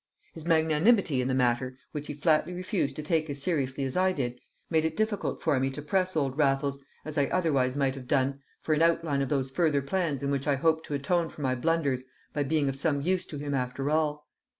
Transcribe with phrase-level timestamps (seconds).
[0.33, 4.11] His magnanimity in the matter, which he flatly refused to take as seriously as I
[4.13, 8.07] did, made it difficult for me to press old Raffles, as I otherwise might have
[8.07, 11.41] done, for an outline of those further plans in which I hoped to atone for
[11.43, 12.03] my blunders
[12.33, 14.27] by being of some use to him after all.